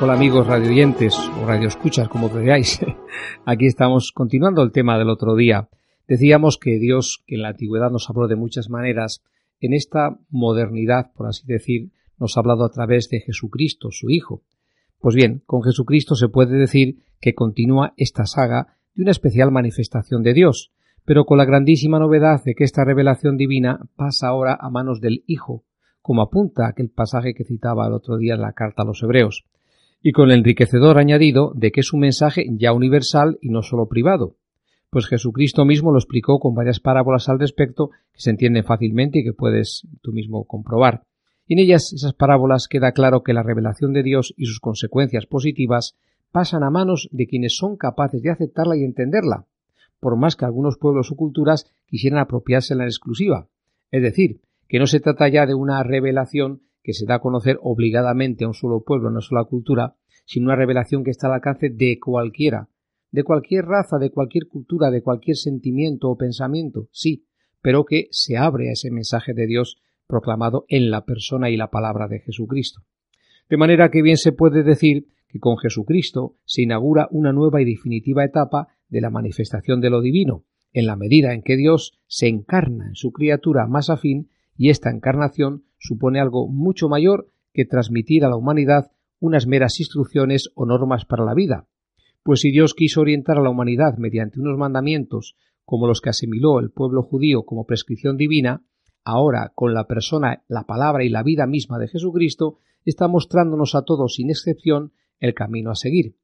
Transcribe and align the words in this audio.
Hola 0.00 0.14
amigos 0.14 0.46
radioyentes 0.46 1.18
o 1.18 1.44
radioescuchas, 1.44 2.08
como 2.08 2.32
queráis. 2.32 2.80
Aquí 3.44 3.66
estamos 3.66 4.12
continuando 4.14 4.62
el 4.62 4.70
tema 4.70 4.96
del 4.96 5.10
otro 5.10 5.34
día. 5.34 5.68
Decíamos 6.06 6.56
que 6.56 6.78
Dios, 6.78 7.24
que 7.26 7.34
en 7.34 7.42
la 7.42 7.48
antigüedad 7.48 7.90
nos 7.90 8.08
habló 8.08 8.28
de 8.28 8.36
muchas 8.36 8.70
maneras, 8.70 9.24
en 9.60 9.74
esta 9.74 10.16
modernidad, 10.30 11.10
por 11.14 11.26
así 11.26 11.44
decir, 11.46 11.90
nos 12.16 12.36
ha 12.36 12.40
hablado 12.40 12.64
a 12.64 12.70
través 12.70 13.08
de 13.08 13.20
Jesucristo, 13.20 13.88
su 13.90 14.08
Hijo. 14.08 14.44
Pues 15.00 15.16
bien, 15.16 15.42
con 15.46 15.62
Jesucristo 15.62 16.14
se 16.14 16.28
puede 16.28 16.56
decir 16.56 16.98
que 17.20 17.34
continúa 17.34 17.92
esta 17.96 18.24
saga 18.24 18.76
de 18.94 19.02
una 19.02 19.10
especial 19.10 19.50
manifestación 19.50 20.22
de 20.22 20.32
Dios, 20.32 20.72
pero 21.04 21.24
con 21.24 21.38
la 21.38 21.44
grandísima 21.44 21.98
novedad 21.98 22.42
de 22.44 22.54
que 22.54 22.64
esta 22.64 22.84
revelación 22.84 23.36
divina 23.36 23.80
pasa 23.96 24.28
ahora 24.28 24.56
a 24.60 24.70
manos 24.70 25.00
del 25.00 25.24
Hijo, 25.26 25.64
como 26.08 26.22
apunta 26.22 26.66
aquel 26.66 26.88
pasaje 26.88 27.34
que 27.34 27.44
citaba 27.44 27.86
el 27.86 27.92
otro 27.92 28.16
día 28.16 28.32
en 28.32 28.40
la 28.40 28.54
carta 28.54 28.80
a 28.80 28.86
los 28.86 29.02
Hebreos 29.02 29.44
y 30.00 30.12
con 30.12 30.30
el 30.30 30.38
enriquecedor 30.38 30.96
añadido 30.96 31.52
de 31.54 31.70
que 31.70 31.80
es 31.80 31.92
un 31.92 32.00
mensaje 32.00 32.46
ya 32.50 32.72
universal 32.72 33.36
y 33.42 33.50
no 33.50 33.60
solo 33.60 33.88
privado, 33.88 34.34
pues 34.88 35.06
Jesucristo 35.06 35.66
mismo 35.66 35.92
lo 35.92 35.98
explicó 35.98 36.38
con 36.38 36.54
varias 36.54 36.80
parábolas 36.80 37.28
al 37.28 37.38
respecto 37.38 37.90
que 38.10 38.22
se 38.22 38.30
entienden 38.30 38.64
fácilmente 38.64 39.18
y 39.18 39.22
que 39.22 39.34
puedes 39.34 39.86
tú 40.00 40.12
mismo 40.12 40.46
comprobar. 40.46 41.02
Y 41.46 41.52
en 41.52 41.58
ellas, 41.58 41.92
esas 41.92 42.14
parábolas, 42.14 42.68
queda 42.68 42.92
claro 42.92 43.22
que 43.22 43.34
la 43.34 43.42
revelación 43.42 43.92
de 43.92 44.02
Dios 44.02 44.32
y 44.38 44.46
sus 44.46 44.60
consecuencias 44.60 45.26
positivas 45.26 45.94
pasan 46.32 46.62
a 46.62 46.70
manos 46.70 47.10
de 47.12 47.26
quienes 47.26 47.54
son 47.54 47.76
capaces 47.76 48.22
de 48.22 48.30
aceptarla 48.30 48.78
y 48.78 48.84
entenderla, 48.84 49.44
por 50.00 50.16
más 50.16 50.36
que 50.36 50.46
algunos 50.46 50.78
pueblos 50.78 51.12
o 51.12 51.16
culturas 51.16 51.70
quisieran 51.86 52.18
apropiársela 52.18 52.84
en 52.84 52.88
exclusiva. 52.88 53.48
Es 53.90 54.02
decir, 54.02 54.40
que 54.68 54.78
no 54.78 54.86
se 54.86 55.00
trata 55.00 55.28
ya 55.28 55.46
de 55.46 55.54
una 55.54 55.82
revelación 55.82 56.62
que 56.82 56.92
se 56.92 57.06
da 57.06 57.16
a 57.16 57.20
conocer 57.20 57.58
obligadamente 57.62 58.44
a 58.44 58.48
un 58.48 58.54
solo 58.54 58.82
pueblo, 58.84 59.08
a 59.08 59.12
una 59.12 59.20
sola 59.20 59.44
cultura, 59.44 59.96
sino 60.24 60.46
una 60.46 60.56
revelación 60.56 61.04
que 61.04 61.10
está 61.10 61.26
al 61.26 61.34
alcance 61.34 61.70
de 61.70 61.98
cualquiera, 61.98 62.68
de 63.10 63.24
cualquier 63.24 63.64
raza, 63.64 63.98
de 63.98 64.10
cualquier 64.10 64.46
cultura, 64.46 64.90
de 64.90 65.02
cualquier 65.02 65.36
sentimiento 65.36 66.08
o 66.10 66.16
pensamiento, 66.16 66.88
sí, 66.92 67.26
pero 67.62 67.84
que 67.84 68.08
se 68.10 68.36
abre 68.36 68.68
a 68.68 68.72
ese 68.72 68.90
mensaje 68.90 69.32
de 69.34 69.46
Dios 69.46 69.80
proclamado 70.06 70.64
en 70.68 70.90
la 70.90 71.04
persona 71.04 71.50
y 71.50 71.56
la 71.56 71.70
palabra 71.70 72.08
de 72.08 72.20
Jesucristo. 72.20 72.82
De 73.48 73.56
manera 73.56 73.90
que 73.90 74.02
bien 74.02 74.16
se 74.16 74.32
puede 74.32 74.62
decir 74.62 75.06
que 75.28 75.38
con 75.38 75.56
Jesucristo 75.58 76.36
se 76.44 76.62
inaugura 76.62 77.08
una 77.10 77.32
nueva 77.32 77.60
y 77.60 77.64
definitiva 77.64 78.24
etapa 78.24 78.68
de 78.88 79.00
la 79.00 79.10
manifestación 79.10 79.80
de 79.80 79.90
lo 79.90 80.00
divino, 80.00 80.44
en 80.72 80.86
la 80.86 80.96
medida 80.96 81.32
en 81.32 81.42
que 81.42 81.56
Dios 81.56 81.98
se 82.06 82.28
encarna 82.28 82.88
en 82.88 82.94
su 82.94 83.12
criatura 83.12 83.66
más 83.66 83.90
afín 83.90 84.28
y 84.58 84.68
esta 84.68 84.90
encarnación 84.90 85.64
supone 85.78 86.20
algo 86.20 86.48
mucho 86.48 86.88
mayor 86.88 87.30
que 87.54 87.64
transmitir 87.64 88.24
a 88.24 88.28
la 88.28 88.36
humanidad 88.36 88.90
unas 89.20 89.46
meras 89.46 89.80
instrucciones 89.80 90.50
o 90.54 90.66
normas 90.66 91.04
para 91.06 91.24
la 91.24 91.32
vida. 91.32 91.66
Pues 92.22 92.40
si 92.40 92.50
Dios 92.50 92.74
quiso 92.74 93.00
orientar 93.00 93.38
a 93.38 93.42
la 93.42 93.50
humanidad 93.50 93.96
mediante 93.96 94.40
unos 94.40 94.58
mandamientos 94.58 95.36
como 95.64 95.86
los 95.86 96.00
que 96.00 96.10
asimiló 96.10 96.58
el 96.58 96.70
pueblo 96.70 97.02
judío 97.02 97.44
como 97.44 97.64
prescripción 97.64 98.16
divina, 98.16 98.64
ahora 99.04 99.52
con 99.54 99.74
la 99.74 99.86
persona, 99.86 100.42
la 100.48 100.64
palabra 100.64 101.04
y 101.04 101.08
la 101.08 101.22
vida 101.22 101.46
misma 101.46 101.78
de 101.78 101.88
Jesucristo, 101.88 102.58
está 102.84 103.06
mostrándonos 103.06 103.74
a 103.74 103.82
todos 103.82 104.14
sin 104.14 104.30
excepción 104.30 104.92
el 105.20 105.34
camino 105.34 105.70
a 105.70 105.76
seguir. 105.76 106.16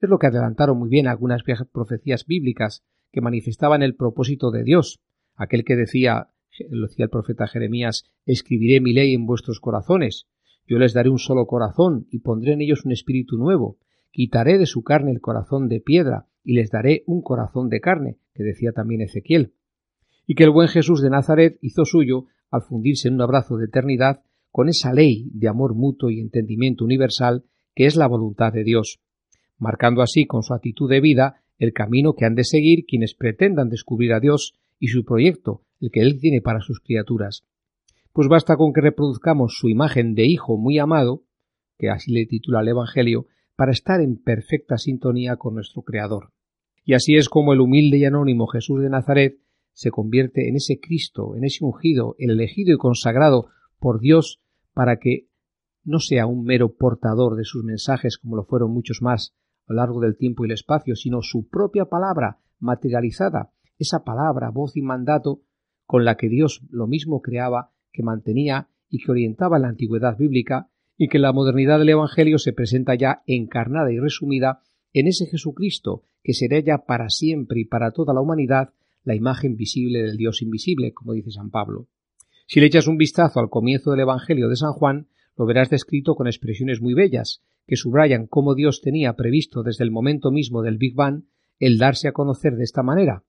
Es 0.00 0.08
lo 0.08 0.18
que 0.18 0.28
adelantaron 0.28 0.78
muy 0.78 0.88
bien 0.88 1.08
algunas 1.08 1.42
viejas 1.44 1.68
profecías 1.72 2.26
bíblicas 2.26 2.84
que 3.12 3.20
manifestaban 3.20 3.82
el 3.82 3.94
propósito 3.94 4.50
de 4.50 4.62
Dios, 4.62 5.00
aquel 5.36 5.64
que 5.64 5.76
decía 5.76 6.31
lo 6.70 6.86
decía 6.86 7.04
el 7.04 7.10
profeta 7.10 7.46
Jeremías, 7.46 8.04
escribiré 8.26 8.80
mi 8.80 8.92
ley 8.92 9.14
en 9.14 9.26
vuestros 9.26 9.60
corazones, 9.60 10.26
yo 10.66 10.78
les 10.78 10.92
daré 10.92 11.10
un 11.10 11.18
solo 11.18 11.46
corazón 11.46 12.06
y 12.10 12.20
pondré 12.20 12.52
en 12.52 12.60
ellos 12.60 12.84
un 12.84 12.92
espíritu 12.92 13.36
nuevo, 13.36 13.78
quitaré 14.10 14.58
de 14.58 14.66
su 14.66 14.82
carne 14.82 15.10
el 15.10 15.20
corazón 15.20 15.68
de 15.68 15.80
piedra 15.80 16.26
y 16.44 16.54
les 16.54 16.70
daré 16.70 17.02
un 17.06 17.22
corazón 17.22 17.68
de 17.68 17.80
carne, 17.80 18.18
que 18.34 18.42
decía 18.42 18.72
también 18.72 19.00
Ezequiel, 19.00 19.54
y 20.26 20.34
que 20.34 20.44
el 20.44 20.50
buen 20.50 20.68
Jesús 20.68 21.02
de 21.02 21.10
Nazaret 21.10 21.58
hizo 21.62 21.84
suyo 21.84 22.26
al 22.50 22.62
fundirse 22.62 23.08
en 23.08 23.14
un 23.14 23.22
abrazo 23.22 23.56
de 23.56 23.66
eternidad 23.66 24.22
con 24.50 24.68
esa 24.68 24.92
ley 24.92 25.30
de 25.32 25.48
amor 25.48 25.74
mutuo 25.74 26.10
y 26.10 26.20
entendimiento 26.20 26.84
universal 26.84 27.44
que 27.74 27.86
es 27.86 27.96
la 27.96 28.06
voluntad 28.06 28.52
de 28.52 28.64
Dios, 28.64 29.00
marcando 29.58 30.02
así 30.02 30.26
con 30.26 30.42
su 30.42 30.52
actitud 30.52 30.90
de 30.90 31.00
vida 31.00 31.42
el 31.58 31.72
camino 31.72 32.14
que 32.14 32.26
han 32.26 32.34
de 32.34 32.44
seguir 32.44 32.84
quienes 32.86 33.14
pretendan 33.14 33.68
descubrir 33.68 34.12
a 34.12 34.20
Dios 34.20 34.54
y 34.78 34.88
su 34.88 35.04
proyecto, 35.04 35.62
el 35.82 35.90
que 35.90 36.00
Él 36.00 36.18
tiene 36.20 36.40
para 36.40 36.60
sus 36.60 36.80
criaturas. 36.80 37.44
Pues 38.12 38.28
basta 38.28 38.56
con 38.56 38.72
que 38.72 38.80
reproduzcamos 38.80 39.56
su 39.58 39.68
imagen 39.68 40.14
de 40.14 40.26
Hijo 40.26 40.56
muy 40.56 40.78
amado, 40.78 41.24
que 41.76 41.90
así 41.90 42.12
le 42.12 42.24
titula 42.26 42.60
el 42.60 42.68
Evangelio, 42.68 43.26
para 43.56 43.72
estar 43.72 44.00
en 44.00 44.16
perfecta 44.16 44.78
sintonía 44.78 45.36
con 45.36 45.54
nuestro 45.54 45.82
Creador. 45.82 46.32
Y 46.84 46.94
así 46.94 47.16
es 47.16 47.28
como 47.28 47.52
el 47.52 47.60
humilde 47.60 47.98
y 47.98 48.04
anónimo 48.04 48.46
Jesús 48.46 48.80
de 48.80 48.90
Nazaret 48.90 49.38
se 49.72 49.90
convierte 49.90 50.48
en 50.48 50.56
ese 50.56 50.78
Cristo, 50.80 51.34
en 51.36 51.44
ese 51.44 51.64
ungido, 51.64 52.14
el 52.18 52.30
elegido 52.30 52.74
y 52.74 52.78
consagrado 52.78 53.48
por 53.78 54.00
Dios 54.00 54.40
para 54.74 54.98
que 54.98 55.28
no 55.84 55.98
sea 55.98 56.26
un 56.26 56.44
mero 56.44 56.74
portador 56.76 57.36
de 57.36 57.44
sus 57.44 57.64
mensajes 57.64 58.18
como 58.18 58.36
lo 58.36 58.44
fueron 58.44 58.72
muchos 58.72 59.02
más 59.02 59.34
a 59.66 59.72
lo 59.72 59.76
largo 59.76 60.00
del 60.00 60.16
tiempo 60.16 60.44
y 60.44 60.48
el 60.48 60.52
espacio, 60.52 60.94
sino 60.94 61.22
su 61.22 61.48
propia 61.48 61.86
palabra 61.86 62.38
materializada, 62.58 63.52
esa 63.78 64.04
palabra, 64.04 64.50
voz 64.50 64.76
y 64.76 64.82
mandato 64.82 65.42
con 65.92 66.06
la 66.06 66.16
que 66.16 66.30
Dios 66.30 66.62
lo 66.70 66.86
mismo 66.86 67.20
creaba, 67.20 67.70
que 67.92 68.02
mantenía 68.02 68.70
y 68.88 69.04
que 69.04 69.10
orientaba 69.10 69.58
la 69.58 69.68
antigüedad 69.68 70.16
bíblica, 70.16 70.70
y 70.96 71.08
que 71.08 71.18
la 71.18 71.34
modernidad 71.34 71.78
del 71.78 71.90
Evangelio 71.90 72.38
se 72.38 72.54
presenta 72.54 72.94
ya 72.94 73.22
encarnada 73.26 73.92
y 73.92 73.98
resumida 73.98 74.62
en 74.94 75.06
ese 75.06 75.26
Jesucristo, 75.26 76.04
que 76.22 76.32
será 76.32 76.60
ya 76.60 76.86
para 76.86 77.10
siempre 77.10 77.60
y 77.60 77.66
para 77.66 77.90
toda 77.90 78.14
la 78.14 78.22
humanidad 78.22 78.72
la 79.04 79.14
imagen 79.14 79.54
visible 79.54 80.02
del 80.02 80.16
Dios 80.16 80.40
invisible, 80.40 80.94
como 80.94 81.12
dice 81.12 81.30
San 81.30 81.50
Pablo. 81.50 81.88
Si 82.46 82.58
le 82.58 82.68
echas 82.68 82.86
un 82.86 82.96
vistazo 82.96 83.38
al 83.38 83.50
comienzo 83.50 83.90
del 83.90 84.00
Evangelio 84.00 84.48
de 84.48 84.56
San 84.56 84.72
Juan, 84.72 85.08
lo 85.36 85.44
verás 85.44 85.68
descrito 85.68 86.14
con 86.14 86.26
expresiones 86.26 86.80
muy 86.80 86.94
bellas, 86.94 87.42
que 87.66 87.76
subrayan 87.76 88.26
cómo 88.26 88.54
Dios 88.54 88.80
tenía 88.80 89.12
previsto 89.12 89.62
desde 89.62 89.84
el 89.84 89.90
momento 89.90 90.30
mismo 90.30 90.62
del 90.62 90.78
Big 90.78 90.94
Bang 90.94 91.24
el 91.58 91.76
darse 91.76 92.08
a 92.08 92.12
conocer 92.12 92.56
de 92.56 92.64
esta 92.64 92.82
manera, 92.82 93.24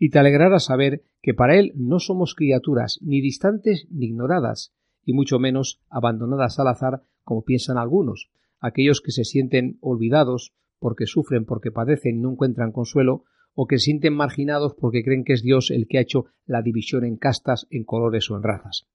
y 0.00 0.08
te 0.08 0.18
alegrará 0.18 0.58
saber 0.58 1.04
que 1.20 1.34
para 1.34 1.58
Él 1.58 1.72
no 1.76 2.00
somos 2.00 2.34
criaturas 2.34 2.98
ni 3.02 3.20
distantes 3.20 3.86
ni 3.90 4.06
ignoradas, 4.06 4.72
y 5.04 5.12
mucho 5.12 5.38
menos 5.38 5.82
abandonadas 5.90 6.58
al 6.58 6.68
azar 6.68 7.02
como 7.22 7.44
piensan 7.44 7.76
algunos, 7.76 8.30
aquellos 8.60 9.02
que 9.02 9.12
se 9.12 9.24
sienten 9.24 9.76
olvidados 9.82 10.54
porque 10.78 11.04
sufren, 11.04 11.44
porque 11.44 11.70
padecen 11.70 12.16
y 12.16 12.20
no 12.20 12.32
encuentran 12.32 12.72
consuelo, 12.72 13.24
o 13.52 13.66
que 13.66 13.78
se 13.78 13.84
sienten 13.84 14.14
marginados 14.14 14.74
porque 14.74 15.04
creen 15.04 15.22
que 15.22 15.34
es 15.34 15.42
Dios 15.42 15.70
el 15.70 15.86
que 15.86 15.98
ha 15.98 16.02
hecho 16.02 16.24
la 16.46 16.62
división 16.62 17.04
en 17.04 17.18
castas, 17.18 17.66
en 17.68 17.84
colores 17.84 18.30
o 18.30 18.36
en 18.36 18.42
razas. 18.42 18.86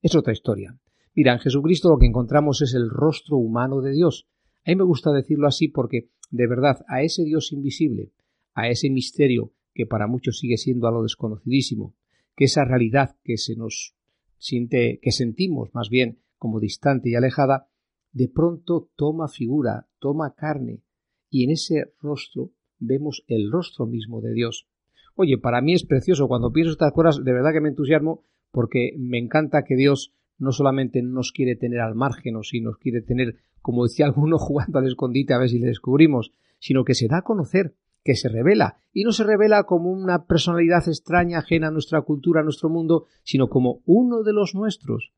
Es 0.00 0.14
otra 0.14 0.32
historia. 0.32 0.78
Mira, 1.16 1.32
en 1.32 1.40
Jesucristo 1.40 1.88
lo 1.88 1.98
que 1.98 2.06
encontramos 2.06 2.62
es 2.62 2.74
el 2.74 2.88
rostro 2.88 3.36
humano 3.36 3.80
de 3.80 3.90
Dios. 3.90 4.28
A 4.64 4.70
mí 4.70 4.76
me 4.76 4.84
gusta 4.84 5.10
decirlo 5.10 5.48
así 5.48 5.66
porque, 5.66 6.10
de 6.30 6.46
verdad, 6.46 6.84
a 6.86 7.02
ese 7.02 7.24
Dios 7.24 7.52
invisible, 7.52 8.12
a 8.54 8.68
ese 8.68 8.88
misterio 8.90 9.52
que 9.74 9.86
para 9.86 10.06
muchos 10.06 10.38
sigue 10.38 10.56
siendo 10.56 10.86
algo 10.86 11.02
desconocidísimo, 11.02 11.94
que 12.36 12.44
esa 12.44 12.64
realidad 12.64 13.16
que 13.24 13.36
se 13.36 13.56
nos 13.56 13.94
siente, 14.38 14.98
que 15.02 15.12
sentimos 15.12 15.74
más 15.74 15.88
bien 15.88 16.18
como 16.36 16.60
distante 16.60 17.10
y 17.10 17.14
alejada, 17.14 17.68
de 18.12 18.28
pronto 18.28 18.90
toma 18.96 19.28
figura, 19.28 19.88
toma 19.98 20.34
carne, 20.34 20.82
y 21.30 21.44
en 21.44 21.50
ese 21.50 21.94
rostro 22.00 22.50
vemos 22.78 23.24
el 23.28 23.50
rostro 23.50 23.86
mismo 23.86 24.20
de 24.20 24.34
Dios. 24.34 24.68
Oye, 25.14 25.38
para 25.38 25.60
mí 25.60 25.74
es 25.74 25.84
precioso 25.84 26.28
cuando 26.28 26.52
pienso 26.52 26.72
estas 26.72 26.92
cosas, 26.92 27.24
de 27.24 27.32
verdad 27.32 27.52
que 27.52 27.60
me 27.60 27.68
entusiasmo, 27.68 28.22
porque 28.50 28.94
me 28.98 29.18
encanta 29.18 29.64
que 29.64 29.76
Dios 29.76 30.12
no 30.38 30.52
solamente 30.52 31.02
nos 31.02 31.32
quiere 31.32 31.56
tener 31.56 31.80
al 31.80 31.94
margen 31.94 32.36
o 32.36 32.42
si 32.42 32.60
nos 32.60 32.76
quiere 32.76 33.00
tener, 33.00 33.36
como 33.60 33.84
decía 33.84 34.06
alguno, 34.06 34.38
jugando 34.38 34.78
al 34.78 34.86
escondite 34.86 35.32
a 35.32 35.38
ver 35.38 35.48
si 35.48 35.58
le 35.58 35.68
descubrimos, 35.68 36.32
sino 36.58 36.84
que 36.84 36.94
se 36.94 37.08
da 37.08 37.18
a 37.18 37.22
conocer 37.22 37.74
que 38.04 38.16
se 38.16 38.28
revela, 38.28 38.76
y 38.92 39.04
no 39.04 39.12
se 39.12 39.24
revela 39.24 39.64
como 39.64 39.90
una 39.90 40.26
personalidad 40.26 40.88
extraña 40.88 41.38
ajena 41.38 41.68
a 41.68 41.70
nuestra 41.70 42.02
cultura, 42.02 42.40
a 42.40 42.44
nuestro 42.44 42.68
mundo, 42.68 43.06
sino 43.22 43.48
como 43.48 43.82
uno 43.86 44.22
de 44.22 44.32
los 44.32 44.54
nuestros, 44.54 45.12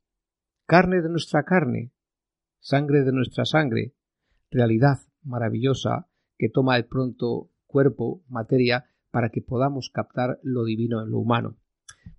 carne 0.66 1.00
de 1.02 1.08
nuestra 1.08 1.44
carne, 1.44 1.92
sangre 2.60 3.02
de 3.02 3.12
nuestra 3.12 3.44
sangre, 3.44 3.94
realidad 4.50 4.98
maravillosa 5.22 6.08
que 6.36 6.48
toma 6.48 6.76
de 6.76 6.84
pronto 6.84 7.50
cuerpo, 7.66 8.22
materia, 8.28 8.84
para 9.10 9.30
que 9.30 9.42
podamos 9.42 9.90
captar 9.90 10.38
lo 10.42 10.64
divino 10.64 11.02
en 11.02 11.10
lo 11.10 11.18
humano. 11.18 11.56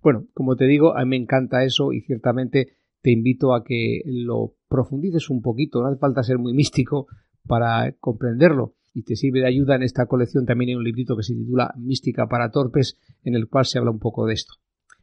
Bueno, 0.02 0.26
como 0.34 0.56
te 0.56 0.66
digo, 0.66 0.96
a 0.96 1.04
mí 1.04 1.10
me 1.10 1.16
encanta 1.16 1.64
eso 1.64 1.92
y 1.92 2.00
ciertamente 2.00 2.76
te 3.02 3.10
invito 3.12 3.54
a 3.54 3.64
que 3.64 4.02
lo 4.04 4.54
profundices 4.68 5.30
un 5.30 5.42
poquito, 5.42 5.80
no 5.80 5.88
hace 5.88 5.98
falta 5.98 6.22
ser 6.22 6.38
muy 6.38 6.54
místico 6.54 7.06
para 7.46 7.92
comprenderlo 8.00 8.74
y 8.96 9.02
te 9.02 9.14
sirve 9.14 9.40
de 9.40 9.48
ayuda 9.48 9.76
en 9.76 9.82
esta 9.82 10.06
colección 10.06 10.46
también 10.46 10.70
hay 10.70 10.74
un 10.74 10.82
librito 10.82 11.18
que 11.18 11.22
se 11.22 11.34
titula 11.34 11.74
Mística 11.76 12.28
para 12.28 12.50
Torpes, 12.50 12.96
en 13.24 13.34
el 13.34 13.46
cual 13.46 13.66
se 13.66 13.76
habla 13.78 13.90
un 13.90 13.98
poco 13.98 14.24
de 14.24 14.32
esto. 14.32 14.54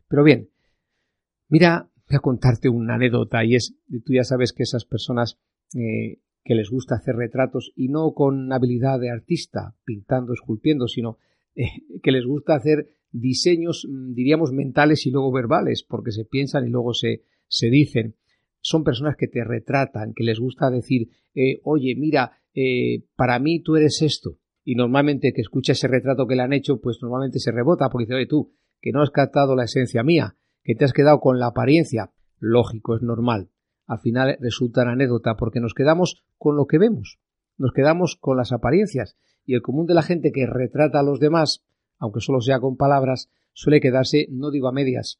Pero 0.07 0.23
bien, 0.23 0.49
mira, 1.47 1.91
voy 2.09 2.17
a 2.17 2.19
contarte 2.19 2.69
una 2.69 2.95
anécdota 2.95 3.45
y 3.45 3.53
es, 3.53 3.75
tú 4.03 4.13
ya 4.13 4.23
sabes 4.23 4.51
que 4.51 4.63
esas 4.63 4.85
personas 4.85 5.37
eh, 5.75 6.21
que 6.43 6.55
les 6.55 6.71
gusta 6.71 6.95
hacer 6.95 7.15
retratos 7.15 7.71
y 7.75 7.89
no 7.89 8.15
con 8.15 8.51
habilidad 8.51 8.99
de 8.99 9.11
artista, 9.11 9.75
pintando, 9.85 10.33
esculpiendo, 10.33 10.87
sino 10.87 11.19
eh, 11.55 11.67
que 12.01 12.11
les 12.11 12.25
gusta 12.25 12.55
hacer 12.55 12.87
diseños, 13.11 13.87
mm, 13.87 14.15
diríamos, 14.15 14.53
mentales 14.53 15.05
y 15.05 15.11
luego 15.11 15.31
verbales, 15.31 15.83
porque 15.87 16.11
se 16.11 16.25
piensan 16.25 16.65
y 16.65 16.71
luego 16.71 16.95
se, 16.95 17.25
se 17.47 17.69
dicen. 17.69 18.15
Son 18.59 18.83
personas 18.83 19.17
que 19.17 19.27
te 19.27 19.43
retratan, 19.43 20.13
que 20.15 20.23
les 20.23 20.39
gusta 20.39 20.71
decir, 20.71 21.09
eh, 21.35 21.59
oye, 21.63 21.95
mira, 21.95 22.39
eh, 22.53 23.05
para 23.15 23.39
mí 23.39 23.61
tú 23.61 23.75
eres 23.75 24.01
esto. 24.01 24.37
Y 24.63 24.75
normalmente 24.75 25.33
que 25.33 25.41
escucha 25.41 25.73
ese 25.73 25.87
retrato 25.87 26.25
que 26.25 26.35
le 26.35 26.43
han 26.43 26.53
hecho, 26.53 26.79
pues 26.79 26.99
normalmente 27.01 27.39
se 27.39 27.51
rebota 27.51 27.89
porque 27.89 28.05
dice, 28.05 28.15
oye, 28.15 28.27
tú, 28.27 28.53
que 28.79 28.91
no 28.91 29.01
has 29.01 29.11
captado 29.11 29.55
la 29.55 29.65
esencia 29.65 30.03
mía, 30.03 30.37
que 30.63 30.75
te 30.75 30.85
has 30.85 30.93
quedado 30.93 31.19
con 31.19 31.39
la 31.39 31.47
apariencia. 31.47 32.11
Lógico, 32.39 32.95
es 32.95 33.01
normal. 33.01 33.49
Al 33.85 33.99
final 33.99 34.37
resulta 34.39 34.83
una 34.83 34.93
anécdota 34.93 35.35
porque 35.35 35.59
nos 35.59 35.73
quedamos 35.73 36.23
con 36.37 36.55
lo 36.55 36.65
que 36.67 36.77
vemos, 36.77 37.19
nos 37.57 37.73
quedamos 37.73 38.15
con 38.15 38.37
las 38.37 38.51
apariencias 38.51 39.17
y 39.45 39.55
el 39.55 39.61
común 39.61 39.85
de 39.85 39.93
la 39.93 40.01
gente 40.01 40.31
que 40.31 40.45
retrata 40.45 40.99
a 40.99 41.03
los 41.03 41.19
demás, 41.19 41.65
aunque 41.97 42.21
solo 42.21 42.39
sea 42.39 42.59
con 42.59 42.77
palabras, 42.77 43.29
suele 43.51 43.81
quedarse, 43.81 44.27
no 44.31 44.51
digo 44.51 44.67
a 44.67 44.71
medias, 44.71 45.19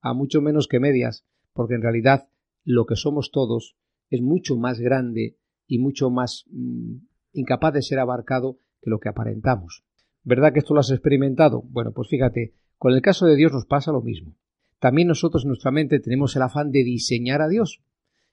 a 0.00 0.14
mucho 0.14 0.40
menos 0.40 0.68
que 0.68 0.80
medias, 0.80 1.26
porque 1.52 1.74
en 1.74 1.82
realidad 1.82 2.28
lo 2.64 2.86
que 2.86 2.96
somos 2.96 3.30
todos 3.30 3.76
es 4.10 4.22
mucho 4.22 4.56
más 4.56 4.80
grande 4.80 5.36
y 5.68 5.78
mucho 5.78 6.10
más 6.10 6.46
mm, 6.50 6.96
incapaz 7.34 7.74
de 7.74 7.82
ser 7.82 8.00
abarcado 8.00 8.58
que 8.80 8.90
lo 8.90 8.98
que 8.98 9.08
aparentamos. 9.08 9.84
¿Verdad 10.24 10.52
que 10.52 10.58
esto 10.58 10.74
lo 10.74 10.80
has 10.80 10.90
experimentado? 10.90 11.62
Bueno, 11.68 11.92
pues 11.92 12.08
fíjate, 12.08 12.54
con 12.76 12.92
el 12.92 13.02
caso 13.02 13.26
de 13.26 13.36
Dios 13.36 13.52
nos 13.52 13.66
pasa 13.66 13.92
lo 13.92 14.02
mismo. 14.02 14.34
También 14.80 15.08
nosotros 15.08 15.44
en 15.44 15.48
nuestra 15.48 15.70
mente 15.70 16.00
tenemos 16.00 16.34
el 16.34 16.42
afán 16.42 16.70
de 16.70 16.82
diseñar 16.82 17.42
a 17.42 17.48
Dios. 17.48 17.82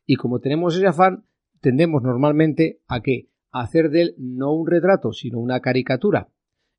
Y 0.05 0.15
como 0.15 0.39
tenemos 0.39 0.75
ese 0.75 0.87
afán, 0.87 1.25
tendemos 1.61 2.01
normalmente 2.03 2.81
a 2.87 3.01
qué? 3.01 3.29
A 3.51 3.61
hacer 3.61 3.89
de 3.89 4.01
él 4.01 4.15
no 4.17 4.53
un 4.53 4.67
retrato, 4.67 5.11
sino 5.11 5.39
una 5.39 5.59
caricatura. 5.59 6.29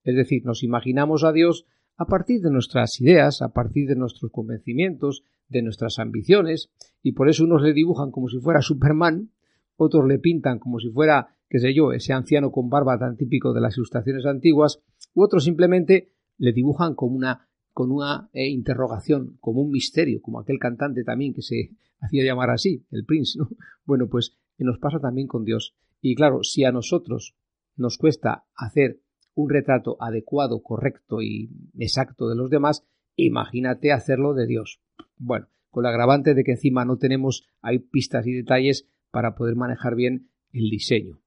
Es 0.05 0.17
decir, 0.17 0.45
nos 0.45 0.63
imaginamos 0.63 1.25
a 1.25 1.33
Dios 1.33 1.67
a 1.97 2.07
partir 2.07 2.41
de 2.43 2.51
nuestras 2.51 3.01
ideas, 3.01 3.43
a 3.43 3.53
partir 3.53 3.89
de 3.89 3.97
nuestros 3.97 4.31
convencimientos, 4.31 5.23
de 5.49 5.63
nuestras 5.63 5.99
ambiciones, 5.99 6.71
y 7.03 7.13
por 7.13 7.29
eso 7.29 7.45
unos 7.45 7.63
le 7.63 7.73
dibujan 7.73 8.11
como 8.11 8.29
si 8.29 8.39
fuera 8.39 8.61
Superman, 8.61 9.31
otros 9.77 10.07
le 10.07 10.19
pintan 10.19 10.59
como 10.59 10.79
si 10.79 10.91
fuera, 10.91 11.37
qué 11.49 11.59
sé 11.59 11.75
yo, 11.75 11.93
ese 11.93 12.13
anciano 12.13 12.51
con 12.51 12.69
barba 12.69 12.99
tan 12.99 13.17
típico 13.17 13.53
de 13.53 13.61
las 13.61 13.77
ilustraciones 13.77 14.27
antiguas, 14.27 14.83
u 15.15 15.23
otros 15.23 15.45
simplemente 15.45 16.13
le 16.39 16.53
dibujan 16.53 16.95
como 16.95 17.17
una, 17.17 17.49
con 17.73 17.93
una 17.93 18.29
eh, 18.33 18.49
interrogación, 18.49 19.37
como 19.41 19.61
un 19.63 19.71
misterio, 19.71 20.21
como 20.21 20.41
aquel 20.41 20.59
cantante 20.59 21.05
también 21.05 21.35
que 21.35 21.43
se 21.43 21.71
hacía 22.01 22.25
llamar 22.25 22.51
así, 22.51 22.85
el 22.91 23.05
Prince, 23.05 23.39
¿no? 23.39 23.49
Bueno, 23.85 24.09
pues 24.09 24.37
nos 24.59 24.79
pasa 24.79 24.99
también 24.99 25.29
con 25.29 25.45
Dios. 25.45 25.77
Y 26.01 26.15
claro, 26.15 26.43
si 26.43 26.65
a 26.65 26.73
nosotros 26.73 27.37
nos 27.77 27.99
cuesta 27.99 28.45
hacer 28.55 29.01
un 29.35 29.51
retrato 29.51 29.97
adecuado, 30.01 30.63
correcto 30.63 31.21
y 31.21 31.51
exacto 31.79 32.29
de 32.29 32.37
los 32.37 32.51
demás, 32.51 32.85
imagínate 33.17 33.93
hacerlo 33.93 34.35
de 34.35 34.47
Dios. 34.47 34.81
Bueno, 35.19 35.49
con 35.71 35.83
la 35.83 35.91
agravante 35.91 36.35
de 36.35 36.43
que 36.43 36.53
encima 36.53 36.85
no 36.85 36.97
tenemos 36.97 37.47
hay 37.61 37.79
pistas 37.79 38.27
y 38.27 38.33
detalles 38.33 38.89
para 39.17 39.35
poder 39.35 39.57
manejar 39.57 39.95
bien 39.95 40.29
el 40.53 40.69
diseño. 40.69 41.23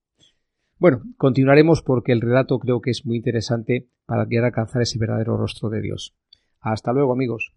Bueno, 0.78 1.02
continuaremos 1.18 1.82
porque 1.82 2.12
el 2.12 2.22
relato 2.22 2.60
creo 2.60 2.82
que 2.82 2.92
es 2.92 3.04
muy 3.04 3.18
interesante 3.18 3.90
para 4.06 4.28
querer 4.28 4.46
alcanzar 4.46 4.84
ese 4.84 5.00
verdadero 5.00 5.38
rostro 5.38 5.72
de 5.72 5.82
Dios. 5.82 6.16
Hasta 6.60 6.94
luego 6.94 7.14
amigos. 7.14 7.52